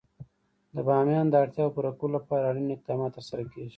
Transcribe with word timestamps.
د 0.75 0.77
بامیان 0.87 1.25
د 1.29 1.35
اړتیاوو 1.43 1.73
پوره 1.75 1.91
کولو 1.99 2.15
لپاره 2.17 2.45
اړین 2.49 2.67
اقدامات 2.75 3.11
ترسره 3.17 3.43
کېږي. 3.51 3.69